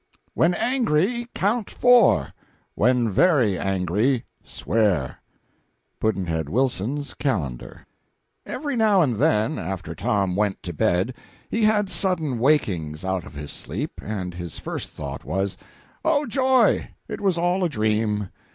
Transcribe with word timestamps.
When 0.33 0.55
angry, 0.55 1.27
count 1.35 1.69
four; 1.69 2.33
when 2.73 3.11
very 3.11 3.59
angry, 3.59 4.25
swear. 4.43 5.19
Pudd'nhead 5.99 6.49
Wilson's 6.49 7.13
Calendar. 7.13 7.85
Every 8.43 8.75
now 8.75 9.03
and 9.03 9.17
then, 9.17 9.59
after 9.59 9.93
Tom 9.93 10.35
went 10.35 10.63
to 10.63 10.73
bed, 10.73 11.13
he 11.51 11.65
had 11.65 11.87
sudden 11.87 12.39
wakings 12.39 13.05
out 13.05 13.25
of 13.25 13.35
his 13.35 13.51
sleep, 13.51 14.01
and 14.03 14.33
his 14.33 14.57
first 14.57 14.89
thought 14.89 15.23
was, 15.23 15.55
"Oh, 16.03 16.25
joy, 16.25 16.89
it 17.07 17.21
was 17.21 17.37
all 17.37 17.63
a 17.63 17.69
dream!" 17.69 18.29